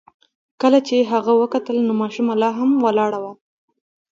[0.61, 3.33] کله چې هغه وکتل نو ماشومه لا هم ولاړه وه.